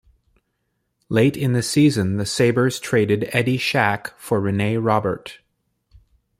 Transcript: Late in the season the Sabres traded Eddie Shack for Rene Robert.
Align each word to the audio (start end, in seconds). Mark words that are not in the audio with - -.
Late 1.09 1.37
in 1.37 1.53
the 1.53 1.61
season 1.61 2.17
the 2.17 2.25
Sabres 2.25 2.79
traded 2.79 3.29
Eddie 3.33 3.59
Shack 3.59 4.17
for 4.17 4.39
Rene 4.39 4.77
Robert. 4.79 5.37